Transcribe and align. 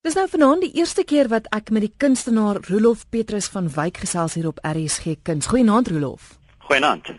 Dis 0.00 0.14
nou 0.16 0.22
vanaand 0.32 0.62
die 0.64 0.78
eerste 0.80 1.02
keer 1.04 1.28
wat 1.28 1.44
ek 1.52 1.68
met 1.76 1.82
die 1.84 1.92
kunstenaar 2.00 2.56
Rolof 2.70 3.02
Petrus 3.12 3.50
van 3.52 3.66
Wyk 3.68 3.98
gesels 4.00 4.32
hier 4.38 4.46
op 4.48 4.60
RSG 4.64 5.18
Kuns. 5.28 5.50
Goeienaand 5.52 5.90
Rolof. 5.92 6.38
Goeienaand. 6.70 7.10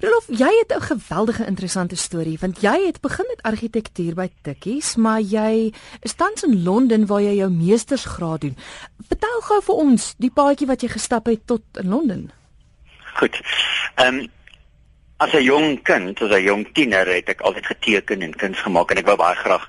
Rolof, 0.00 0.30
jy 0.32 0.48
het 0.48 0.72
'n 0.72 0.86
geweldige 0.86 1.44
interessante 1.44 1.96
storie 1.96 2.38
want 2.40 2.60
jy 2.60 2.86
het 2.86 3.00
begin 3.00 3.26
met 3.28 3.42
argitektuur 3.42 4.14
by 4.14 4.30
Tikkies, 4.42 4.96
maar 4.96 5.20
jy 5.20 5.74
is 6.00 6.14
tans 6.14 6.42
in 6.42 6.62
Londen 6.62 7.06
waar 7.06 7.20
jy 7.20 7.36
jou 7.36 7.50
meestersgraad 7.50 8.40
doen. 8.40 8.56
Vertel 9.08 9.40
gou 9.40 9.62
vir 9.62 9.74
ons 9.74 10.14
die 10.16 10.30
paadjie 10.30 10.66
wat 10.66 10.80
jy 10.80 10.88
gestap 10.88 11.26
het 11.26 11.46
tot 11.46 11.62
in 11.72 11.88
Londen. 11.88 12.30
Goed. 13.14 13.40
Ehm 13.94 14.14
um, 14.14 14.28
As 15.18 15.32
'n 15.32 15.42
jong 15.42 15.82
kind, 15.82 16.20
as 16.20 16.30
'n 16.30 16.42
jong 16.42 16.64
tiener, 16.76 17.06
het 17.08 17.28
ek 17.28 17.40
altyd 17.40 17.66
geteken 17.66 18.22
en 18.22 18.36
kuns 18.36 18.58
gemaak 18.60 18.90
en 18.90 18.98
ek 19.00 19.06
wou 19.08 19.16
baie 19.16 19.36
graag 19.36 19.64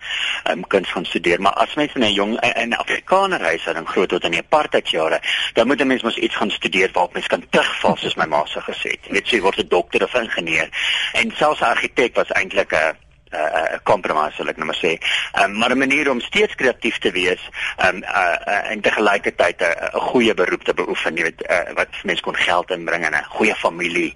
um, 0.51 0.67
kuns 0.67 0.91
gaan 0.91 1.05
studeer, 1.05 1.39
maar 1.41 1.55
as 1.63 1.75
mens 1.79 1.95
in 1.95 2.03
'n 2.03 2.13
jong 2.13 2.33
in 2.63 2.75
Afrikaner 2.75 3.39
huis 3.39 3.65
en 3.65 3.87
groot 3.87 4.11
word 4.11 4.27
in 4.27 4.35
die 4.35 4.43
apartheidjare, 4.43 5.21
dan 5.53 5.67
moet 5.67 5.79
'n 5.81 5.87
mens 5.87 6.03
mos 6.03 6.17
iets 6.17 6.35
gaan 6.35 6.51
studeer 6.51 6.89
waarop 6.91 7.13
mens 7.13 7.27
kan 7.27 7.47
terugval 7.49 7.95
soos 7.95 8.15
my 8.15 8.25
ma 8.25 8.45
se 8.45 8.59
gesê 8.59 8.91
het. 8.91 9.05
Jy 9.07 9.11
weet 9.11 9.27
sy 9.27 9.39
word 9.39 9.59
'n 9.59 9.67
dokter 9.67 10.03
of 10.03 10.13
ingenieur. 10.13 10.69
En 11.13 11.31
selfs 11.31 11.61
'n 11.61 11.71
argitek 11.71 12.15
was 12.15 12.31
eintlik 12.31 12.73
'n 12.73 13.06
'n 13.31 13.35
uh, 13.35 13.61
uh, 13.61 13.77
compromise 13.83 14.35
sal 14.35 14.47
ek 14.47 14.57
nou 14.57 14.67
maar 14.67 14.79
sê. 14.79 14.97
Um, 15.41 15.57
maar 15.57 15.71
'n 15.71 15.77
manier 15.77 16.09
om 16.09 16.21
steeds 16.21 16.55
kreatief 16.55 16.97
te 16.97 17.11
wees 17.11 17.41
um, 17.85 18.03
uh, 18.03 18.35
uh, 18.47 18.71
en 18.71 18.81
te 18.81 18.91
gelykheid 18.91 19.61
'n 19.61 19.99
goeie 19.99 20.33
beroep 20.33 20.63
te 20.63 20.73
beoefen, 20.73 21.15
jy 21.15 21.23
weet, 21.23 21.43
uh, 21.49 21.73
wat 21.73 21.87
mense 22.03 22.23
kon 22.23 22.35
geld 22.35 22.71
inbring 22.71 23.05
en 23.05 23.13
'n 23.13 23.25
goeie 23.29 23.55
familie 23.55 24.13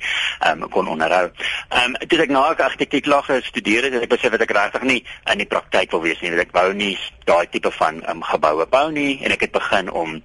um, 0.47 0.69
kon 0.69 0.88
onderhou. 0.88 1.31
Ehm 1.69 1.95
um, 1.95 2.07
toe 2.07 2.21
ek 2.21 2.29
na 2.29 2.39
argitektuur 2.39 3.07
lag 3.07 3.25
gestudeer 3.25 3.83
het, 3.83 3.93
het 3.93 4.03
ek 4.03 4.09
besef 4.09 4.31
dat 4.31 4.41
ek 4.41 4.52
regtig 4.52 4.81
nie 4.81 5.05
in 5.31 5.38
die 5.38 5.47
praktyk 5.47 5.91
wil 5.91 6.02
wees 6.02 6.19
nie. 6.21 6.31
Ek 6.31 6.52
wou 6.55 6.73
nie 6.73 6.97
daai 7.25 7.47
tipe 7.49 7.71
van 7.71 8.02
um, 8.09 8.23
geboue 8.23 8.66
bou 8.66 8.91
nie 8.91 9.19
en 9.23 9.31
ek 9.31 9.41
het 9.47 9.52
begin 9.52 9.91
om 9.91 10.21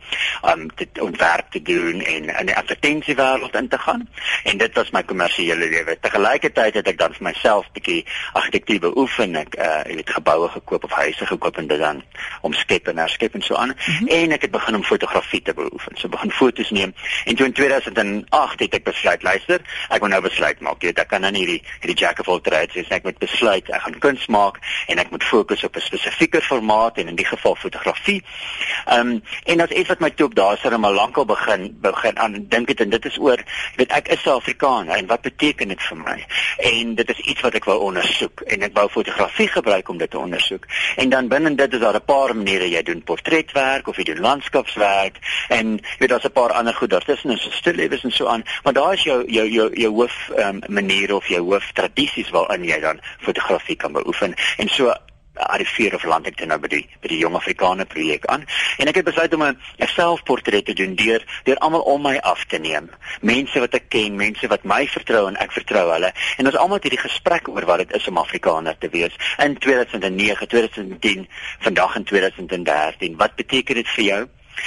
um 0.50 0.66
te 0.74 0.88
ontwerp 1.00 1.50
te 1.50 1.62
doen 1.62 2.00
en 2.00 2.30
in 2.38 2.46
die 2.46 2.56
advertensiewêreld 2.56 3.54
in 3.54 3.68
te 3.68 3.78
gaan. 3.78 4.08
En 4.44 4.58
dit 4.58 4.74
was 4.74 4.90
my 4.90 5.02
kommersiële 5.02 5.68
lewe. 5.68 5.98
Te 6.00 6.10
gelykheid 6.10 6.74
het 6.74 6.88
ek 6.88 6.98
dan 6.98 7.14
vir 7.14 7.28
myself 7.30 7.68
bietjie 7.72 8.04
argitektuur 8.32 8.75
bietjie 8.76 8.92
beoefen 8.92 9.36
ek 9.36 9.56
uh 9.58 9.82
jy 9.86 9.96
weet 10.00 10.10
geboue 10.10 10.48
gekoop 10.52 10.84
of 10.84 10.94
huise 10.96 11.26
gekoop 11.26 11.58
en 11.58 11.68
dit 11.68 11.78
dan 11.80 12.02
omskep 12.42 12.88
en 12.88 12.98
herskep 12.98 13.34
en 13.34 13.42
so 13.42 13.54
aan. 13.54 13.68
Mm 13.68 13.94
-hmm. 13.98 14.08
en 14.08 14.32
ek 14.32 14.42
het 14.42 14.50
begin 14.50 14.74
om 14.74 14.84
fotografie 14.84 15.42
te 15.42 15.54
beoefen. 15.54 15.96
So 15.96 16.08
begin 16.08 16.30
fotos 16.30 16.70
neem. 16.70 16.94
En 17.24 17.36
toe 17.36 17.46
in 17.46 17.52
2008 17.52 18.60
het 18.60 18.74
ek 18.74 18.84
besluit 18.84 19.22
luister 19.22 19.60
ek 19.88 20.00
moet 20.00 20.10
nou 20.10 20.22
besluit 20.22 20.60
maak. 20.60 20.82
Jy 20.82 20.92
ek 20.94 21.08
kan 21.08 21.20
nou 21.20 21.32
nie 21.32 21.44
hierdie 21.44 21.62
hierdie 21.80 21.98
jack 22.04 22.20
of 22.20 22.28
all 22.28 22.40
trades 22.40 22.76
sê 22.76 22.94
ek 22.94 23.04
moet 23.04 23.18
besluit 23.18 23.68
ek 23.70 23.80
gaan 23.80 23.98
kuns 23.98 24.26
maak 24.26 24.58
en 24.86 24.98
ek 24.98 25.10
moet 25.10 25.24
fokus 25.24 25.64
op 25.64 25.76
'n 25.76 25.80
spesifieker 25.80 26.42
formaat 26.42 26.98
en 26.98 27.08
in 27.08 27.16
die 27.16 27.26
geval 27.26 27.54
fotografie. 27.54 28.22
Um 28.92 29.22
en 29.44 29.58
dat 29.58 29.70
iets 29.70 29.88
wat 29.88 30.00
my 30.00 30.10
toe 30.10 30.26
op 30.26 30.34
daar 30.34 30.58
sit 30.58 30.72
om 30.72 30.84
al 30.84 30.92
lankal 30.92 31.24
begin 31.24 31.76
begin 31.80 32.18
aan 32.18 32.46
dink 32.48 32.68
het 32.68 32.80
en 32.80 32.90
dit 32.90 33.04
is 33.04 33.18
oor 33.18 33.38
weet 33.76 33.92
ek 33.92 34.08
is 34.08 34.24
'n 34.24 34.28
Afrikaner 34.28 34.96
en 34.96 35.06
wat 35.06 35.20
beteken 35.20 35.68
dit 35.68 35.82
vir 35.82 35.96
my? 35.96 36.26
En 36.56 36.94
dit 36.94 37.08
is 37.10 37.18
iets 37.18 37.40
wat 37.40 37.54
ek 37.54 37.64
wou 37.64 37.78
ondersoek 37.86 38.40
en 38.40 38.62
ek 38.66 38.74
wou 38.76 38.86
fotografie 38.90 39.48
gebruik 39.48 39.88
om 39.88 39.98
dit 39.98 40.10
te 40.10 40.18
ondersoek. 40.18 40.66
En 40.96 41.08
dan 41.08 41.28
binne 41.28 41.54
dit 41.54 41.72
is 41.72 41.80
daar 41.80 41.98
'n 41.98 42.04
paar 42.04 42.36
maniere 42.36 42.68
jy 42.70 42.82
doen 42.82 43.02
portretwerk 43.02 43.88
of 43.88 43.96
jy 43.96 44.04
doen 44.04 44.20
landskapswerk 44.20 45.18
en 45.48 45.76
jy 45.76 45.98
weet 45.98 46.08
daar's 46.08 46.28
'n 46.28 46.32
paar 46.32 46.52
ander 46.52 46.74
goed 46.74 46.90
daartussen 46.90 47.30
is 47.30 47.48
stillewes 47.50 48.04
en 48.04 48.10
so 48.10 48.26
aan, 48.26 48.44
maar 48.62 48.72
daar 48.72 48.92
is 48.92 49.02
jou 49.02 49.24
jou 49.26 49.48
jou 49.48 49.70
jou 49.74 49.92
hoof 49.94 50.30
um, 50.36 50.60
maniere 50.68 51.14
of 51.16 51.28
jou 51.28 51.42
hoof 51.42 51.72
tradisies 51.72 52.30
waarin 52.30 52.64
jy 52.64 52.80
dan 52.80 53.00
fotografie 53.20 53.76
kan 53.76 53.92
beoefen. 53.92 54.34
En 54.56 54.68
so 54.68 54.94
arriveer 55.36 55.94
of 55.94 56.04
land 56.04 56.26
ek 56.26 56.36
toe 56.36 56.46
nou 56.46 56.58
by 56.58 56.68
die 56.68 56.82
by 57.00 57.08
die 57.08 57.18
jong 57.18 57.36
Afrikaner 57.38 57.86
projek 57.86 58.26
aan. 58.32 58.44
En 58.78 58.88
ek 58.88 59.00
het 59.00 59.08
besluit 59.08 59.34
om 59.34 59.42
'n 59.42 59.58
selfportret 59.78 60.64
te 60.64 60.74
doen 60.74 60.94
deur 60.94 61.24
deur 61.44 61.58
almal 61.58 61.80
om 61.80 62.02
my 62.02 62.16
af 62.18 62.44
te 62.44 62.58
neem. 62.58 62.90
Mense 63.20 63.60
wat 63.60 63.74
ek 63.74 63.88
ken 63.88 64.16
mense 64.16 64.46
wat 64.46 64.64
my 64.64 64.86
vertrou 64.86 65.26
en 65.28 65.36
ek 65.36 65.52
vertrou 65.52 65.90
hulle. 65.92 66.12
En 66.36 66.46
ons 66.46 66.56
almal 66.56 66.76
het 66.76 66.88
hierdie 66.88 67.08
gesprek 67.08 67.48
oor 67.48 67.64
wat 67.64 67.78
dit 67.78 67.92
is 67.92 68.08
om 68.08 68.18
Afrikaner 68.18 68.78
te 68.78 68.88
wees 68.88 69.14
in 69.38 69.58
2009 69.58 70.48
2010 70.48 71.28
vandag 71.60 71.96
in 71.96 72.04
2013 72.04 73.16
wat 73.16 73.34
beteken 73.34 73.74
dit 73.74 73.88
vir 73.88 74.04
jou 74.04 74.26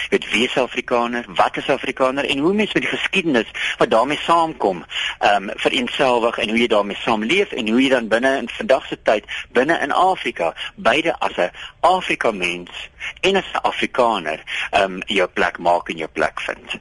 weet 0.09 0.31
wie 0.31 0.43
is 0.47 0.57
Afrikaner, 0.57 1.25
wat 1.35 1.57
is 1.57 1.69
Afrikaner 1.69 2.25
en 2.25 2.37
hoe 2.37 2.53
mense 2.53 2.73
met 2.73 2.83
die 2.83 2.97
geskiedenis 2.97 3.51
wat 3.77 3.89
daarmee 3.89 4.19
saamkom, 4.25 4.85
ehm 5.19 5.49
um, 5.49 5.55
vereenselwig 5.55 6.37
en 6.37 6.49
hoe 6.49 6.59
jy 6.59 6.67
daarmee 6.67 6.97
saamleef 6.97 7.51
en 7.51 7.69
hoe 7.69 7.81
jy 7.81 7.89
dan 7.89 8.07
binne 8.07 8.37
in 8.37 8.49
vandag 8.49 8.85
se 8.85 8.97
tyd 9.03 9.25
binne 9.51 9.79
in 9.79 9.91
Afrika 9.91 10.53
beide 10.75 11.15
as 11.19 11.37
'n 11.37 11.51
Afrika 11.79 12.31
mens 12.31 12.89
en 13.21 13.35
as 13.35 13.51
'n 13.53 13.61
Afrikaner 13.61 14.43
ehm 14.71 14.83
um, 14.83 15.01
jou 15.05 15.27
plek 15.27 15.57
maak 15.57 15.89
en 15.89 15.97
jou 15.97 16.09
plek 16.13 16.41
vind. 16.41 16.79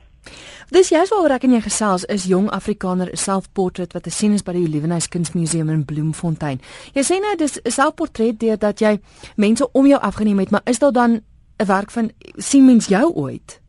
Dis 0.69 0.91
jous 0.93 1.09
waaroor 1.09 1.33
ek 1.33 1.45
en 1.47 1.55
jy 1.57 1.63
gesels 1.65 2.03
is 2.13 2.27
jong 2.29 2.51
Afrikaner 2.53 3.09
selfportret 3.17 3.95
wat 3.97 4.05
te 4.05 4.11
sien 4.13 4.35
is 4.37 4.43
by 4.45 4.53
die 4.53 4.67
Olivenhuis 4.67 5.07
Kunsmuseum 5.09 5.71
in 5.73 5.87
Bloemfontein. 5.89 6.61
Jy 6.93 7.05
sê 7.09 7.17
nou 7.25 7.33
dis 7.41 7.57
'n 7.65 7.71
selfportret 7.71 8.39
deur 8.41 8.59
dat 8.59 8.81
jy 8.81 9.01
mense 9.37 9.65
om 9.73 9.87
jou 9.87 10.01
afgeneem 10.01 10.39
het, 10.39 10.51
maar 10.51 10.61
is 10.67 10.79
daar 10.79 10.93
dan 10.93 11.23
'n 11.59 11.67
werk 11.67 11.91
van 11.91 12.13
sien 12.37 12.65
mens 12.65 12.87
jou 12.87 13.13
ooit? 13.15 13.61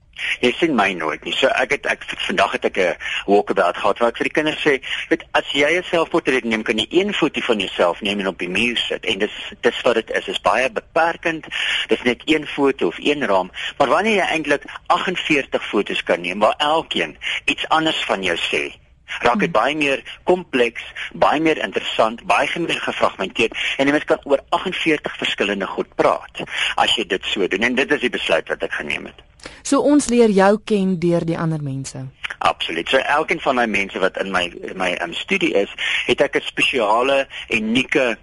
Jy 0.44 0.52
sien 0.58 0.76
my 0.76 0.92
nooit 0.94 1.24
nie. 1.24 1.34
So 1.36 1.48
ek 1.48 1.74
het 1.78 1.88
ek 1.90 2.04
vandag 2.28 2.52
het 2.58 2.66
ek 2.66 2.78
'n 2.78 2.98
walkabout 3.26 3.78
gehad 3.78 4.00
waar 4.00 4.10
ek 4.10 4.18
vir 4.18 4.30
die 4.30 4.38
kinders 4.38 4.62
sê, 4.66 4.74
weet 5.10 5.24
as 5.32 5.48
jy 5.52 5.70
'n 5.78 5.84
selfportret 5.84 6.44
neem, 6.44 6.64
kan 6.64 6.78
jy 6.78 6.88
een 6.90 7.14
foto 7.14 7.42
van 7.42 7.60
jouself 7.60 8.02
neem 8.02 8.20
en 8.20 8.28
op 8.28 8.40
die 8.40 8.50
muur 8.50 8.78
sit 8.78 9.06
en 9.06 9.20
dis 9.20 9.36
dis 9.62 9.82
wat 9.82 9.96
dit 9.96 10.10
is. 10.10 10.26
Dit 10.26 10.36
is 10.36 10.42
baie 10.42 10.70
beperkend. 10.70 11.48
Dis 11.88 12.02
net 12.04 12.22
een 12.26 12.46
foto 12.48 12.88
of 12.88 12.98
een 13.00 13.26
raam, 13.26 13.52
maar 13.78 13.88
wanneer 13.88 14.16
jy 14.16 14.28
eintlik 14.28 14.64
48 14.88 15.64
fotos 15.70 16.04
kan 16.04 16.22
neem 16.22 16.40
waar 16.40 16.56
elkeen 16.58 17.18
iets 17.46 17.68
anders 17.70 18.04
van 18.06 18.24
jou 18.24 18.38
sê, 18.38 18.74
raak 19.22 19.40
dit 19.40 19.52
baie 19.52 19.76
meer 19.76 20.04
kompleks, 20.24 20.84
baie 21.14 21.42
meer 21.42 21.58
interessant, 21.64 22.24
baie 22.24 22.50
meer 22.60 22.82
gefragmenteerd 22.82 23.56
en 23.78 23.88
jy 23.88 23.96
mens 23.96 24.08
kan 24.10 24.22
oor 24.26 24.44
48 24.50 25.18
verskillende 25.18 25.68
goed 25.68 25.90
praat 25.96 26.44
as 26.76 26.96
jy 26.96 27.08
dit 27.08 27.26
so 27.26 27.48
doen 27.48 27.64
en 27.64 27.76
dit 27.76 27.92
is 27.92 28.06
die 28.06 28.14
besluit 28.14 28.48
wat 28.48 28.64
ek 28.64 28.80
geneem 28.82 29.10
het. 29.12 29.26
So 29.64 29.82
ons 29.86 30.10
leer 30.12 30.32
jou 30.36 30.54
ken 30.66 30.98
deur 31.00 31.26
die 31.26 31.38
ander 31.38 31.62
mense. 31.64 32.06
Absoluut. 32.40 32.88
So 32.90 32.98
elkeen 32.98 33.42
van 33.44 33.56
my 33.60 33.66
mense 33.68 34.00
wat 34.00 34.18
in 34.22 34.32
my 34.32 34.48
my 34.76 34.94
um, 35.04 35.14
studie 35.14 35.54
is, 35.54 35.72
het 36.08 36.22
ek 36.22 36.36
'n 36.40 36.46
spesiale 36.46 37.28
unieke 37.50 38.18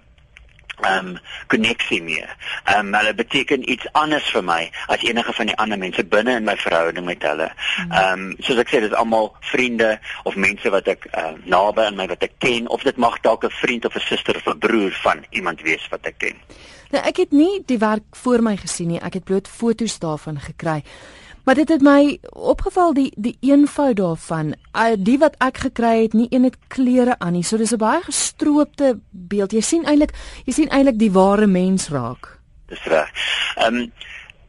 um, 0.85 1.17
koneksie 1.47 2.01
mee. 2.03 2.25
Ehm 2.63 2.87
um, 2.87 2.93
hulle 2.93 3.13
beteken 3.13 3.69
iets 3.69 3.87
anders 3.91 4.29
vir 4.33 4.43
my 4.43 4.59
as 4.87 5.03
enige 5.05 5.33
van 5.33 5.49
die 5.49 5.57
ander 5.57 5.77
mense 5.77 6.05
binne 6.05 6.37
in 6.37 6.43
my 6.43 6.57
verhouding 6.57 7.05
met 7.05 7.23
hulle. 7.23 7.49
Hmm. 7.49 7.91
Ehm 7.91 8.25
um, 8.27 8.35
soos 8.39 8.61
ek 8.61 8.71
sê 8.73 8.81
dis 8.83 8.93
almal 8.93 9.33
vriende 9.51 9.99
of 10.23 10.35
mense 10.35 10.69
wat 10.69 10.87
ek 10.87 11.09
uh, 11.11 11.33
naby 11.45 11.87
aan 11.87 11.99
my 11.99 12.07
wat 12.07 12.23
ek 12.23 12.37
ken 12.43 12.67
of 12.67 12.83
dit 12.83 12.97
mag 12.97 13.19
dalk 13.21 13.45
'n 13.45 13.59
vriend 13.61 13.85
of 13.85 13.95
'n 13.95 14.07
suster 14.07 14.35
of 14.35 14.47
'n 14.47 14.59
broer 14.59 14.91
van 15.03 15.25
iemand 15.29 15.61
wees 15.61 15.87
wat 15.89 16.05
ek 16.05 16.17
ken. 16.17 16.37
Nou 16.91 17.03
ek 17.03 17.17
het 17.17 17.31
nie 17.31 17.63
die 17.65 17.77
werk 17.77 18.15
voor 18.15 18.41
my 18.41 18.57
gesien 18.57 18.87
nie. 18.87 19.01
Ek 19.01 19.13
het 19.13 19.23
bloot 19.23 19.47
foto's 19.47 19.99
daarvan 19.99 20.39
gekry. 20.39 20.83
Maar 21.47 21.55
dit 21.55 21.69
het 21.69 21.81
my 21.81 22.17
opgeval 22.29 22.93
die 22.93 23.13
die 23.15 23.37
eenvoud 23.39 23.95
daarvan. 23.95 24.49
Uh, 24.75 24.97
die 24.99 25.15
wat 25.17 25.37
ek 25.39 25.61
gekry 25.63 26.01
het, 26.01 26.13
nie 26.13 26.27
een 26.29 26.43
het 26.43 26.57
klere 26.67 27.15
aan 27.23 27.37
nie. 27.39 27.43
So 27.43 27.57
dis 27.57 27.71
'n 27.71 27.79
baie 27.79 28.01
gestroopte 28.03 28.99
beeld. 29.11 29.51
Jy 29.51 29.61
sien 29.61 29.85
eintlik, 29.85 30.11
jy 30.45 30.53
sien 30.53 30.69
eintlik 30.69 30.99
die 30.99 31.11
ware 31.11 31.47
mens 31.47 31.87
raak. 31.87 32.39
Dis 32.67 32.83
reg. 32.83 33.07
Ehm 33.55 33.75
um, 33.75 33.91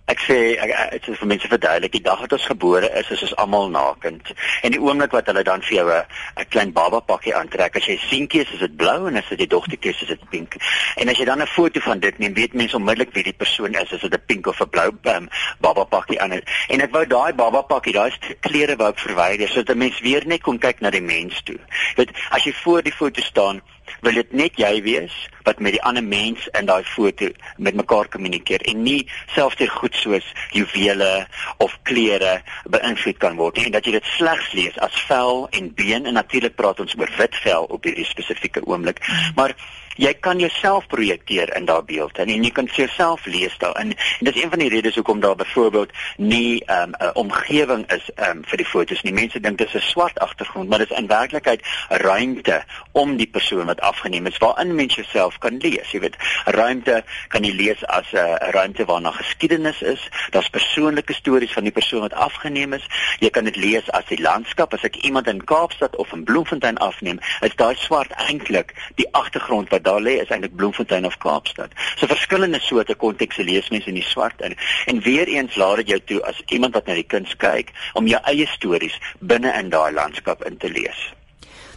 Ek 0.08 0.22
sê 0.24 0.36
dit 0.56 1.08
is 1.12 1.18
vir 1.20 1.28
mense 1.28 1.48
verduidelik 1.52 1.92
die 1.92 2.04
dag 2.04 2.20
wat 2.22 2.32
ons 2.32 2.46
gebore 2.48 2.88
is 2.96 3.10
is 3.12 3.24
ons 3.26 3.34
almal 3.42 3.66
nakend. 3.68 4.30
En 4.64 4.72
die 4.72 4.80
oomblik 4.80 5.12
wat 5.12 5.26
hulle 5.28 5.42
dan 5.44 5.60
vir 5.66 5.74
jou 5.76 5.88
'n 5.92 6.46
klein 6.48 6.72
baba 6.72 7.00
pakkie 7.00 7.34
aantrek 7.36 7.76
as 7.76 7.84
jy 7.84 7.98
seentjie 8.08 8.40
is 8.40 8.52
is 8.56 8.64
dit 8.64 8.76
blou 8.76 9.08
en 9.08 9.16
as 9.16 9.28
dit 9.28 9.38
die 9.38 9.52
dogtertjie 9.54 9.92
is 9.92 10.02
is 10.02 10.08
dit 10.08 10.30
pink. 10.30 10.56
En 10.96 11.08
as 11.08 11.18
jy 11.18 11.24
dan 11.24 11.42
'n 11.42 11.46
foto 11.46 11.80
van 11.80 12.00
dit 12.00 12.18
neem 12.18 12.34
weet 12.34 12.54
mense 12.54 12.76
onmiddellik 12.76 13.12
wie 13.12 13.24
die 13.24 13.36
persoon 13.36 13.74
is 13.74 13.92
as 13.92 14.00
dit 14.00 14.14
'n 14.14 14.26
pink 14.26 14.46
of 14.46 14.60
'n 14.60 14.70
blou 14.70 14.90
um, 15.02 15.28
baba 15.60 15.84
pakkie 15.84 16.20
aan 16.20 16.30
het. 16.30 16.44
En 16.68 16.80
ek 16.80 16.92
wou 16.92 17.06
daai 17.06 17.32
baba 17.34 17.62
pakkie 17.62 17.92
daai 17.92 18.12
klere 18.40 18.76
wou 18.76 18.88
ek 18.88 18.98
verwyder 18.98 19.48
sodat 19.48 19.76
'n 19.76 19.78
mens 19.78 20.00
weer 20.00 20.26
net 20.26 20.42
kon 20.42 20.58
kyk 20.58 20.80
na 20.80 20.90
die 20.90 21.02
mens 21.04 21.42
toe. 21.42 21.58
Weet 21.96 22.10
as 22.30 22.44
jy 22.44 22.52
voor 22.52 22.82
die 22.82 22.92
foto 22.92 23.20
staan 23.20 23.60
wil 24.00 24.18
dit 24.20 24.32
net 24.32 24.60
jy 24.60 24.72
wees 24.82 25.14
wat 25.46 25.60
met 25.64 25.74
die 25.76 25.82
ander 25.82 26.04
mens 26.04 26.48
in 26.58 26.68
daai 26.68 26.84
foto 26.84 27.30
met 27.56 27.74
mekaar 27.78 28.08
kommunikeer 28.12 28.62
en 28.70 28.82
nie 28.82 29.00
selfs 29.34 29.56
deur 29.60 29.72
goed 29.80 29.96
soos 29.96 30.26
juwele 30.56 31.26
of 31.64 31.74
klere 31.88 32.38
beïnvloed 32.70 33.18
kan 33.22 33.38
word 33.40 33.58
en 33.62 33.72
dat 33.74 33.86
jy 33.86 33.96
dit 33.98 34.12
slegs 34.16 34.52
lees 34.52 34.78
as 34.84 34.96
vel 35.08 35.46
en 35.56 35.72
been 35.74 36.06
en 36.06 36.18
natuurlik 36.20 36.56
praat 36.58 36.80
ons 36.84 36.96
oor 36.98 37.12
wit 37.18 37.36
vel 37.44 37.68
op 37.72 37.84
hierdie 37.84 38.06
spesifieke 38.08 38.64
oomblik. 38.66 39.00
Maar 39.36 39.54
jy 39.98 40.14
kan 40.22 40.38
jouself 40.38 40.86
projekteer 40.86 41.50
in 41.56 41.66
daardie 41.66 41.98
beeld 41.98 42.18
en 42.18 42.30
jy 42.30 42.50
kan 42.54 42.68
jouself 42.76 43.26
lees 43.26 43.54
daarin. 43.62 43.94
En 44.18 44.28
dis 44.28 44.42
een 44.42 44.50
van 44.52 44.62
die 44.62 44.70
redes 44.72 44.94
hoekom 44.94 45.20
daar 45.20 45.36
byvoorbeeld 45.36 45.92
nie 46.16 46.62
'n 46.66 46.94
um, 47.00 47.12
omgewing 47.14 47.84
is 47.92 48.10
um, 48.28 48.44
vir 48.44 48.56
die 48.56 48.66
fotos 48.66 49.02
nie. 49.02 49.12
Mense 49.12 49.40
dink 49.40 49.58
dit 49.58 49.66
is 49.66 49.74
'n 49.74 49.90
swart 49.90 50.18
agtergrond, 50.18 50.68
maar 50.68 50.78
dit 50.78 50.90
is 50.90 50.98
in 50.98 51.06
werklikheid 51.06 51.62
ruimte 51.88 52.64
om 52.92 53.16
die 53.16 53.26
persoon 53.26 53.66
wat 53.66 53.80
afgeneem 53.80 54.26
is 54.26 54.38
waarin 54.38 54.74
mens 54.74 54.94
jouself 54.94 55.38
kan 55.38 55.56
lees. 55.56 55.90
Jy 55.90 56.00
weet, 56.00 56.16
ruimte 56.44 57.04
kan 57.28 57.44
jy 57.44 57.52
lees 57.52 57.86
as 57.86 58.12
'n 58.12 58.16
uh, 58.16 58.50
ruimte 58.50 58.84
waarna 58.84 59.10
geskiedenis 59.10 59.82
is. 59.82 60.08
Daar's 60.30 60.48
persoonlike 60.48 61.12
stories 61.12 61.52
van 61.52 61.62
die 61.62 61.72
persoon 61.72 62.00
wat 62.00 62.12
afgeneem 62.12 62.72
is. 62.72 62.86
Jy 63.18 63.30
kan 63.30 63.44
dit 63.44 63.56
lees 63.56 63.90
as 63.90 64.04
die 64.04 64.20
landskap. 64.20 64.74
As 64.74 64.82
ek 64.82 64.96
iemand 64.96 65.26
in 65.26 65.44
Kaapstad 65.44 65.96
of 65.96 66.12
in 66.12 66.24
Bloemfontein 66.24 66.76
afneem, 66.76 67.18
is 67.40 67.54
daai 67.56 67.74
swart 67.76 68.12
eintlik 68.12 68.74
die 68.94 69.08
agtergrond 69.12 69.68
wat 69.68 69.84
daar 69.88 70.04
lê 70.04 70.18
is 70.22 70.30
eintlik 70.32 70.56
Bloemfontein 70.56 71.08
of 71.08 71.18
Kaapstad. 71.24 71.74
So 71.96 72.06
verskillende 72.10 72.60
soorte 72.60 72.94
kontekste 72.94 73.44
lees 73.44 73.70
mense 73.74 73.90
in 73.90 74.00
die 74.00 74.06
swart 74.06 74.40
in. 74.44 74.56
En 74.86 75.00
weer 75.06 75.28
eens 75.28 75.56
laat 75.56 75.82
dit 75.82 75.94
jou 75.94 76.00
toe 76.12 76.22
as 76.28 76.42
iemand 76.46 76.76
wat 76.76 76.86
na 76.86 76.98
die 76.98 77.06
kuns 77.06 77.36
kyk 77.36 77.72
om 77.98 78.10
jou 78.10 78.20
eie 78.32 78.46
stories 78.54 78.98
binne 79.20 79.52
in 79.60 79.72
daai 79.74 79.92
landskap 79.96 80.44
in 80.48 80.60
te 80.60 80.70
lees. 80.72 81.08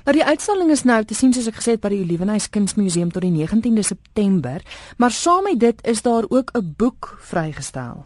Nou 0.05 0.15
die 0.17 0.25
uitstalling 0.25 0.71
is 0.73 0.81
nou 0.89 1.03
te 1.05 1.13
sien 1.13 1.33
soos 1.33 1.49
ek 1.51 1.59
gesê 1.59 1.75
het 1.75 1.83
by 1.83 1.91
die 1.93 2.01
Olivenhuis 2.01 2.49
Kunsmuseum 2.49 3.11
tot 3.13 3.21
die 3.21 3.33
19de 3.35 3.83
September, 3.85 4.63
maar 4.97 5.13
saam 5.13 5.45
met 5.45 5.59
dit 5.61 5.83
is 5.85 6.01
daar 6.01 6.25
ook 6.29 6.49
'n 6.57 6.73
boek 6.77 7.17
vrygestel. 7.21 8.05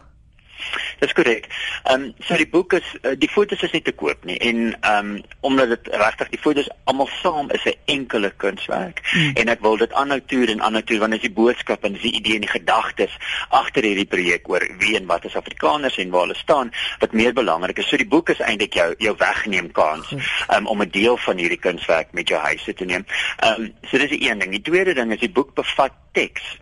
Dis 0.98 1.12
korrek. 1.12 1.48
Ehm 1.84 2.02
um, 2.02 2.14
so 2.24 2.36
die 2.36 2.48
boek 2.48 2.72
is 2.78 2.86
uh, 3.02 3.14
die 3.18 3.28
fotos 3.28 3.62
is 3.62 3.72
nie 3.72 3.82
te 3.84 3.92
koop 3.92 4.24
nie 4.24 4.38
en 4.38 4.60
ehm 4.80 5.10
um, 5.10 5.22
omdat 5.40 5.68
dit 5.74 5.90
regtig 6.02 6.32
die 6.34 6.40
fotos 6.40 6.70
almal 6.84 7.10
saam 7.20 7.50
is 7.50 7.64
'n 7.64 7.76
enkele 7.84 8.30
kunswerk 8.36 9.00
hmm. 9.12 9.32
en 9.34 9.48
ek 9.48 9.60
wil 9.60 9.76
dit 9.76 9.92
aanhou 9.92 10.20
toer 10.26 10.50
en 10.54 10.62
aanhou 10.62 10.82
toer 10.82 10.98
want 11.04 11.12
dit 11.12 11.22
is 11.22 11.28
die 11.28 11.36
boodskap 11.42 11.84
en 11.84 11.92
dis 11.92 12.02
die 12.02 12.16
idee 12.20 12.34
en 12.34 12.46
die 12.46 12.54
gedagtes 12.54 13.16
agter 13.50 13.82
hierdie 13.82 14.08
projek 14.16 14.48
oor 14.48 14.66
wie 14.78 14.96
en 14.96 15.06
wat 15.06 15.24
is 15.24 15.36
Afrikaners 15.36 15.98
en 15.98 16.10
waar 16.10 16.26
hulle 16.26 16.40
staan 16.40 16.72
wat 17.00 17.12
meer 17.12 17.32
belangrik 17.32 17.78
is. 17.78 17.88
So 17.88 17.96
die 17.96 18.08
boek 18.08 18.30
is 18.30 18.40
eintlik 18.40 18.74
jou 18.74 18.94
jou 18.98 19.16
wegneem 19.18 19.72
kans 19.72 20.12
um, 20.48 20.66
om 20.66 20.82
'n 20.82 20.90
deel 20.90 21.16
van 21.16 21.36
hierdie 21.36 21.60
kunswerk 21.60 22.12
met 22.12 22.28
jou 22.28 22.40
huis 22.40 22.64
te 22.64 22.84
neem. 22.84 23.06
Ehm 23.38 23.60
um, 23.60 23.72
so 23.82 23.98
dis 23.98 24.10
die 24.10 24.30
een 24.30 24.38
ding. 24.38 24.50
Die 24.50 24.62
tweede 24.70 24.94
ding 24.94 25.12
is 25.12 25.20
die 25.20 25.30
boek 25.30 25.54
bevat 25.54 25.92
teks 26.12 26.56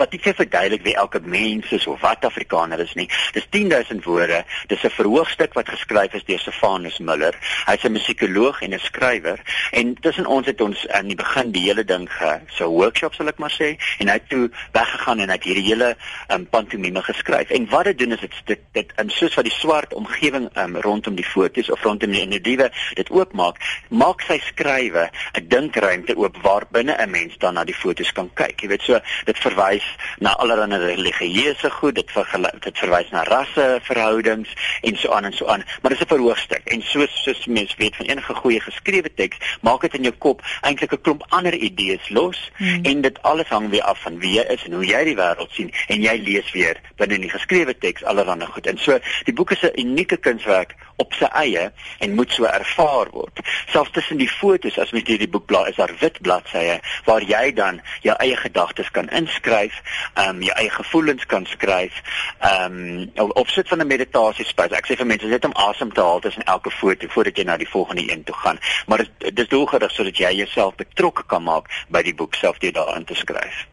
wat 0.00 0.12
nie 0.12 0.20
vir 0.24 0.34
verduidelik 0.34 0.84
wie 0.86 0.94
elke 0.96 1.20
mens 1.20 1.70
is 1.72 1.86
of 1.86 2.00
wat 2.00 2.24
Afrikaner 2.24 2.80
is 2.80 2.94
nie. 2.96 3.08
Dis 3.36 3.46
10000 3.50 4.04
woorde. 4.04 4.44
Dis 4.68 4.84
'n 4.84 4.90
verhoogstuk 4.90 5.52
wat 5.54 5.68
geskryf 5.68 6.14
is 6.14 6.24
deur 6.24 6.38
Stefanus 6.38 6.98
Miller. 6.98 7.34
Hy's 7.66 7.84
'n 7.84 7.92
musikoloog 7.92 8.62
en 8.62 8.74
'n 8.74 8.78
skrywer 8.78 9.40
en 9.70 9.94
tussen 10.00 10.26
ons 10.26 10.46
het 10.46 10.60
ons 10.60 10.88
aan 10.88 11.06
die 11.06 11.16
begin 11.16 11.52
die 11.52 11.62
hele 11.62 11.84
ding 11.84 12.08
ge 12.12 12.40
so 12.48 12.68
workshops 12.68 13.16
sal 13.16 13.28
ek 13.28 13.38
maar 13.38 13.52
sê 13.52 13.76
en 13.98 14.08
hy 14.08 14.14
het 14.14 14.28
toe 14.28 14.50
weggegaan 14.72 15.20
en 15.20 15.30
het 15.30 15.44
hierdie 15.44 15.68
hele 15.68 15.96
um, 16.28 16.46
pantomime 16.46 17.02
geskryf. 17.02 17.50
En 17.50 17.68
wat 17.68 17.84
dit 17.84 17.98
doen 17.98 18.12
is 18.12 18.20
dit 18.20 18.32
dit 18.46 18.60
dit 18.72 18.92
in 18.96 19.10
soos 19.10 19.34
wat 19.34 19.44
die 19.44 19.58
swart 19.58 19.94
omgewing 19.94 20.48
um, 20.56 20.76
rondom 20.76 21.14
die 21.14 21.24
fotos 21.24 21.70
of 21.70 21.82
rondom 21.82 22.10
die 22.10 22.22
individue 22.22 22.70
dit 22.94 23.10
oopmaak, 23.10 23.56
maak 23.88 24.20
sy 24.20 24.38
skrywe 24.38 25.10
'n 25.38 25.48
dinkruimte 25.48 26.16
oop 26.16 26.36
waar 26.42 26.64
binne 26.70 26.96
'n 26.98 27.10
mens 27.10 27.38
dan 27.38 27.54
na 27.54 27.64
die 27.64 27.74
fotos 27.74 28.12
kan 28.12 28.30
kyk. 28.34 28.62
Jy 28.62 28.68
weet 28.68 28.82
so 28.82 29.00
dit 29.24 29.38
verwys 29.38 29.81
verwys 29.82 30.20
na 30.20 30.36
allerlei 30.36 30.78
religieuse 30.78 31.70
goed, 31.70 31.94
dit 31.94 32.10
vergelyk 32.10 32.60
dit 32.62 32.78
verwys 32.78 33.10
na 33.10 33.22
rasse 33.24 33.80
verhoudings 33.82 34.48
en 34.82 34.96
so 34.96 35.12
aan 35.12 35.24
en 35.24 35.32
so 35.32 35.46
aan. 35.46 35.64
Maar 35.82 35.90
dis 35.90 36.00
'n 36.00 36.06
verhoogstuk 36.06 36.62
en 36.64 36.82
soos 36.82 37.10
soos 37.24 37.46
mense 37.46 37.74
weet 37.78 37.96
van 37.96 38.06
enige 38.06 38.34
goeie 38.34 38.60
geskrewe 38.60 39.10
teks, 39.14 39.36
maak 39.62 39.80
dit 39.80 39.94
in 39.94 40.02
jou 40.02 40.14
kop 40.18 40.42
eintlik 40.62 40.92
'n 40.92 41.00
klomp 41.00 41.24
ander 41.28 41.54
idees 41.54 42.08
los 42.10 42.50
hmm. 42.56 42.84
en 42.84 43.00
dit 43.00 43.22
alles 43.22 43.48
hang 43.48 43.70
weer 43.70 43.82
af 43.82 44.00
van 44.02 44.18
wie 44.18 44.38
jy 44.38 44.44
is 44.48 44.64
en 44.64 44.72
hoe 44.72 44.86
jy 44.86 45.04
die 45.04 45.16
wêreld 45.16 45.50
sien 45.50 45.72
en 45.88 46.02
jy 46.02 46.16
lees 46.16 46.52
weer 46.52 46.80
binne 46.96 47.14
in 47.14 47.20
die 47.20 47.30
geskrewe 47.30 47.78
teks 47.78 48.04
allerlei 48.04 48.46
goed. 48.46 48.66
En 48.66 48.78
so 48.78 48.98
die 49.24 49.34
boek 49.34 49.50
is 49.50 49.62
'n 49.62 49.80
unieke 49.80 50.16
kunswerk 50.16 50.74
op 50.96 51.12
sy 51.12 51.24
eie 51.24 51.72
en 51.98 52.14
moet 52.14 52.32
so 52.32 52.44
ervaar 52.44 53.10
word. 53.10 53.40
Selfs 53.72 53.90
tussen 53.90 54.18
die 54.18 54.28
fotos 54.28 54.78
as 54.78 54.92
mens 54.92 55.08
hierdie 55.08 55.28
boek 55.28 55.46
blaai, 55.46 55.70
is 55.70 55.76
daar 55.76 55.94
wit 56.00 56.20
bladsye 56.20 56.80
waar 57.04 57.22
jy 57.22 57.52
dan 57.52 57.80
jou 58.02 58.16
eie 58.18 58.36
gedagtes 58.36 58.90
kan 58.90 59.08
inskryf 59.08 59.71
skryf, 59.72 60.12
ehm 60.14 60.36
um, 60.36 60.42
jou 60.42 60.54
eie 60.56 60.70
gevoelens 60.70 61.26
kan 61.26 61.46
skryf, 61.46 62.02
ehm 62.38 63.08
um, 63.16 63.30
of 63.32 63.48
sit 63.48 63.68
van 63.68 63.78
'n 63.78 63.86
meditasiespasie. 63.86 64.76
Ek 64.76 64.86
sê 64.86 64.96
vir 64.96 65.06
mense 65.06 65.26
net 65.26 65.44
om 65.44 65.52
asem 65.52 65.92
te 65.92 66.00
haal 66.00 66.20
tussen 66.20 66.42
elke 66.42 66.70
foto 66.70 67.06
voordat 67.08 67.36
jy 67.36 67.44
na 67.44 67.56
die 67.56 67.68
volgende 67.68 68.12
een 68.12 68.24
toe 68.24 68.34
gaan. 68.34 68.58
Maar 68.86 68.98
dit 68.98 69.36
dis 69.36 69.48
doelgerig 69.48 69.90
sodat 69.90 70.16
jy 70.16 70.32
jouself 70.32 70.74
betrokke 70.74 71.22
kan 71.26 71.42
maak 71.42 71.66
by 71.88 72.02
die 72.02 72.14
boek 72.14 72.34
self 72.34 72.58
deur 72.58 72.72
daarin 72.72 73.04
te 73.04 73.14
skryf. 73.14 73.66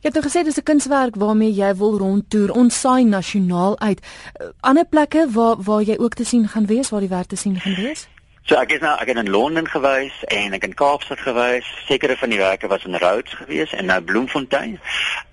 Jy 0.00 0.10
het 0.10 0.14
nou 0.14 0.24
gesê 0.24 0.44
dis 0.44 0.58
'n 0.58 0.62
kunswerk 0.62 1.16
waarmee 1.16 1.52
jy 1.52 1.74
wil 1.74 1.98
rondtoer. 1.98 2.50
Ons 2.50 2.80
saai 2.80 3.04
nasionaal 3.04 3.78
uit. 3.78 4.00
Uh, 4.40 4.46
ander 4.60 4.84
plekke 4.84 5.26
waar 5.30 5.56
waar 5.58 5.82
jy 5.82 5.96
ook 5.98 6.14
te 6.14 6.24
sien 6.24 6.48
gaan 6.48 6.66
wees, 6.66 6.90
waar 6.90 7.00
die 7.00 7.08
werk 7.08 7.26
te 7.26 7.36
sien 7.36 7.60
gaan 7.60 7.74
wees? 7.74 8.08
So 8.48 8.56
ek 8.56 8.70
is 8.72 8.80
nou 8.80 8.94
ek 8.96 9.10
het 9.10 9.18
in 9.20 9.28
Londen 9.28 9.66
gewys 9.68 10.14
en 10.32 10.54
ek 10.56 10.62
in 10.64 10.72
Kaapstad 10.72 11.20
gewys. 11.20 11.66
Sekere 11.84 12.14
van 12.16 12.32
die 12.32 12.38
werke 12.40 12.70
was 12.72 12.86
in 12.88 12.96
Rhodes 12.96 13.34
gewees 13.36 13.74
en 13.76 13.90
nou 13.92 13.98
Bloemfontein. 14.00 14.78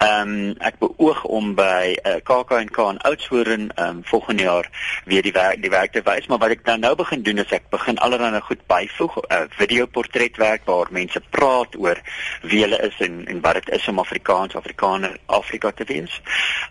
Ehm 0.03 0.33
um, 0.33 0.56
ek 0.59 0.81
beoog 0.81 1.21
om 1.23 1.53
by 1.56 1.94
uh, 1.95 2.17
eh, 2.17 2.17
KAK&K 2.27 2.88
in 2.91 3.00
Oudtshoorn 3.07 3.69
ehm 3.69 3.88
um, 3.88 4.01
volgende 4.03 4.44
jaar 4.44 4.67
weer 5.06 5.23
die 5.23 5.31
werk 5.31 5.62
die 5.63 5.71
werk 5.71 5.94
te 5.95 6.03
wys, 6.03 6.27
maar 6.27 6.41
wat 6.44 6.57
ek 6.57 6.65
dan 6.67 6.83
nou 6.83 6.91
begin 7.00 7.23
doen 7.23 7.39
is 7.39 7.53
ek 7.56 7.69
begin 7.71 8.01
allerlei 8.03 8.41
goed 8.44 8.67
byvoeg, 8.67 9.15
'n 9.15 9.23
uh, 9.31 9.38
eh, 9.38 9.47
videoportretwerk 9.62 10.67
waar 10.67 10.91
mense 10.91 11.21
praat 11.29 11.79
oor 11.79 11.95
wie 12.41 12.62
hulle 12.67 12.81
is 12.83 13.00
en 13.00 13.23
en 13.31 13.39
wat 13.41 13.62
dit 13.62 13.71
is 13.79 13.88
om 13.88 14.03
Afrikaans 14.03 14.59
Afrikaner 14.59 15.15
Afrika 15.25 15.71
te 15.71 15.88
wees. 15.88 16.19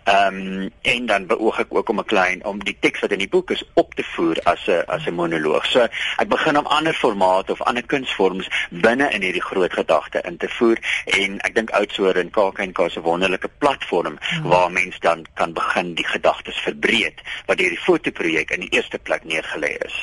Ehm 0.03 0.37
um, 0.37 0.69
en 0.81 1.05
dan 1.05 1.25
beoog 1.25 1.59
ek 1.65 1.73
ook 1.73 1.89
om 1.89 1.99
'n 1.99 2.05
klein 2.05 2.45
om 2.45 2.63
die 2.63 2.77
teks 2.79 3.01
wat 3.01 3.17
in 3.17 3.25
die 3.25 3.33
boek 3.33 3.49
is 3.49 3.65
op 3.73 3.95
te 3.95 4.05
voer 4.13 4.37
as 4.43 4.69
'n 4.69 4.85
as 4.85 5.09
'n 5.09 5.17
monoloog. 5.17 5.65
So 5.65 5.81
ek 6.21 6.29
begin 6.35 6.59
om 6.59 6.67
ander 6.77 6.93
formate 6.93 7.51
of 7.55 7.63
ander 7.69 7.85
kunsvorms 7.93 8.49
binne 8.85 9.07
in 9.15 9.23
hierdie 9.25 9.43
groot 9.43 9.73
gedagte 9.73 10.23
in 10.27 10.37
te 10.41 10.49
voer 10.57 10.81
en 11.19 11.39
ek 11.47 11.55
dink 11.55 11.73
Oudtshoorn 11.79 12.19
en 12.21 12.33
KAK&K 12.37 12.89
is 12.89 12.97
'n 12.99 13.07
wonderlike 13.07 13.49
platform 13.63 14.17
hmm. 14.19 14.49
waar 14.51 14.71
mense 14.71 14.99
dan 14.99 15.25
kan 15.33 15.53
begin 15.53 15.95
die 15.95 16.07
gedagtes 16.07 16.59
verbreek 16.67 17.23
wat 17.47 17.57
deur 17.57 17.73
die 17.73 17.85
fotoprojek 17.87 18.51
in 18.51 18.67
die 18.67 18.73
eerste 18.75 18.99
plek 18.99 19.23
neergelê 19.23 19.75
is. 19.85 19.97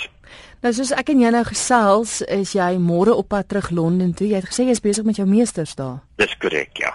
Nou 0.63 0.71
soos 0.75 0.93
ek 0.95 1.09
en 1.11 1.21
jy 1.21 1.31
nou 1.35 1.43
gesels, 1.45 2.21
is 2.31 2.53
jy 2.55 2.77
môre 2.79 3.15
op 3.19 3.33
pad 3.35 3.49
terug 3.51 3.73
Londen 3.75 4.13
toe. 4.15 4.29
Jy 4.31 4.39
het 4.39 4.47
gesê 4.47 4.69
jy 4.69 4.77
is 4.77 4.85
besig 4.85 5.05
met 5.09 5.19
jou 5.19 5.27
meesters 5.27 5.75
daar. 5.75 6.05
Dis 6.23 6.37
korrek, 6.39 6.77
ja. 6.79 6.95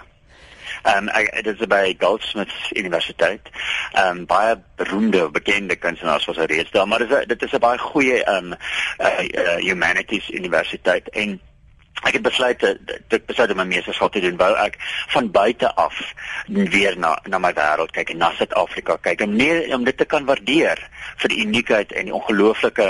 Ehm 0.82 1.08
um, 1.08 1.42
dit 1.42 1.60
is 1.60 1.66
by 1.66 1.94
Goldsmiths 1.98 2.72
Universiteit. 2.72 3.50
Ehm 3.92 4.16
um, 4.16 4.26
baie 4.26 4.56
beroemde 4.76 5.30
bekende 5.30 5.76
kunstenaars 5.76 6.24
was 6.24 6.36
daar 6.36 6.50
reeds 6.50 6.70
daar, 6.70 6.88
maar 6.88 6.98
dit 6.98 7.10
is 7.10 7.26
dit 7.26 7.42
is 7.42 7.52
'n 7.52 7.58
baie 7.58 7.78
goeie 7.78 8.24
ehm 8.24 8.52
um, 8.52 8.54
uh, 8.98 9.24
uh, 9.24 9.56
humanities 9.56 10.30
universiteit 10.30 11.08
en 11.08 11.40
ek 12.06 12.12
het 12.14 12.22
besluit 12.22 12.60
dit 13.08 13.26
besluit 13.26 13.50
om 13.50 13.58
my 13.58 13.66
meestersgraad 13.66 14.12
te 14.14 14.22
doen 14.22 14.36
wou 14.38 14.50
ek 14.62 14.78
van 15.14 15.30
buite 15.34 15.70
af 15.74 15.98
weer 16.46 16.98
na 16.98 17.16
na 17.26 17.40
my 17.42 17.50
wêreld 17.58 17.92
kyk 17.96 18.12
en 18.14 18.22
na 18.22 18.30
Suid-Afrika 18.38 18.98
kyk 19.08 19.24
om 19.26 19.34
nie 19.40 19.74
om 19.74 19.84
dit 19.88 19.98
te 19.98 20.06
kan 20.06 20.28
waardeer 20.30 20.82
vir 21.22 21.34
die 21.34 21.42
uniekheid 21.42 21.92
en 21.92 22.10
die 22.10 22.14
ongelooflike 22.14 22.88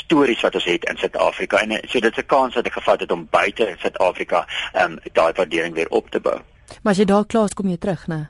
stories 0.00 0.44
wat 0.46 0.56
ons 0.60 0.68
het 0.72 0.88
in 0.88 1.00
Suid-Afrika 1.02 1.60
en 1.60 1.76
so 1.84 2.00
dit 2.00 2.12
is 2.12 2.24
'n 2.24 2.32
kans 2.32 2.54
wat 2.54 2.66
ek 2.66 2.80
gevat 2.80 3.00
het 3.00 3.12
om 3.12 3.28
buite 3.30 3.74
Suid-Afrika 3.78 4.46
ehm 4.72 4.92
um, 4.92 5.00
daai 5.12 5.32
waardering 5.32 5.74
weer 5.74 5.90
op 5.90 6.10
te 6.10 6.20
bou. 6.20 6.40
Maar 6.82 6.92
as 6.92 6.98
jy 7.02 7.06
daar 7.10 7.26
klaar 7.26 7.50
is, 7.50 7.54
kom 7.54 7.68
jy 7.68 7.78
terug, 7.82 8.06
né? 8.12 8.20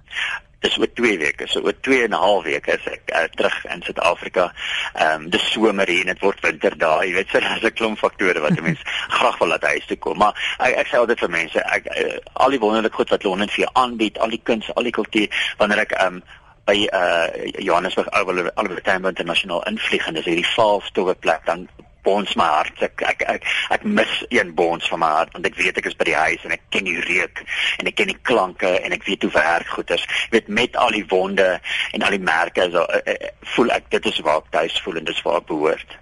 Dis 0.65 0.79
oor 0.81 0.89
2 0.99 1.19
weke, 1.21 1.47
so 1.47 1.61
oor 1.63 1.77
2 1.87 2.05
en 2.07 2.15
'n 2.17 2.23
half 2.23 2.45
weke 2.45 2.73
is 2.75 2.87
ek 2.91 3.13
uh, 3.13 3.27
terug 3.37 3.57
in 3.75 3.83
Suid-Afrika. 3.83 4.53
Ehm 4.95 5.23
um, 5.23 5.31
dis 5.31 5.51
somer 5.53 5.89
hier 5.89 6.01
en 6.01 6.13
dit 6.15 6.23
word 6.25 6.41
winter 6.41 6.79
daar. 6.79 7.05
Jy 7.07 7.13
weet, 7.13 7.29
so 7.31 7.41
daar's 7.45 7.63
'n 7.63 7.73
klomp 7.73 7.99
faktore 7.99 8.41
wat 8.41 8.57
'n 8.57 8.63
mens 8.63 8.81
graag 9.19 9.39
wil 9.39 9.49
laat 9.49 9.63
huis 9.63 9.87
toe 9.87 9.97
kom. 9.97 10.19
Maar 10.19 10.57
ek 10.59 10.75
ek 10.83 10.87
sê 10.87 10.97
altyd 10.97 11.19
vir 11.19 11.31
mense, 11.31 11.61
ek 11.61 11.87
uh, 11.87 12.17
al 12.33 12.51
die 12.51 12.63
wonderlike 12.65 12.97
goed 12.97 13.11
wat 13.11 13.23
Londen 13.23 13.49
vir 13.49 13.65
jou 13.65 13.71
aanbied, 13.73 14.19
al 14.19 14.33
die 14.33 14.43
kuns, 14.43 14.75
al 14.75 14.83
die 14.83 14.97
kultuur, 14.99 15.29
wanneer 15.59 15.79
ek 15.79 15.93
ehm 15.93 16.15
um, 16.15 16.23
by 16.67 16.89
uh 16.93 17.29
Johannesburg 17.63 18.09
Albert 18.11 18.85
Tambo 18.85 19.09
Internasionaal 19.09 19.63
invlieg 19.71 20.07
en 20.07 20.19
dis 20.19 20.27
hierdie 20.27 20.49
vaalstowwe 20.57 21.15
plek 21.15 21.47
dan 21.47 21.69
bons 22.07 22.33
my 22.39 22.47
hart. 22.57 22.81
Ek 22.87 23.05
ek 23.11 23.27
ek, 23.35 23.51
ek 23.75 23.85
mis 23.99 24.15
een 24.35 24.55
bons 24.59 24.89
van 24.93 25.03
my 25.03 25.13
hart 25.19 25.35
want 25.37 25.51
ek 25.51 25.59
weet 25.61 25.83
ek 25.83 25.91
is 25.91 25.99
by 25.99 26.09
die 26.11 26.17
huis 26.17 26.47
en 26.47 26.55
ek 26.57 26.65
ken 26.75 26.89
die 26.89 26.99
reuk 27.09 27.43
en 27.81 27.91
ek 27.91 27.99
ken 28.01 28.13
die 28.13 28.21
klanke 28.31 28.73
en 28.81 28.97
ek 28.97 29.07
weet 29.09 29.27
hoe 29.27 29.35
werk 29.37 29.75
goeders. 29.75 30.07
Jy 30.27 30.39
weet 30.39 30.51
met 30.63 30.81
al 30.81 30.97
die 30.97 31.07
wonde 31.11 31.51
en 31.93 32.07
al 32.07 32.17
die 32.17 32.23
merke 32.23 32.71
so 32.73 32.87
uh, 32.87 33.05
uh, 33.05 33.31
voel 33.57 33.75
ek 33.77 33.91
dit 33.95 34.11
is 34.13 34.25
waar 34.27 34.45
ek 34.45 34.53
tuis 34.59 34.83
voel 34.87 35.03
en 35.03 35.09
dis 35.11 35.23
waar 35.27 35.43
ek 35.43 35.51
behoort. 35.53 36.01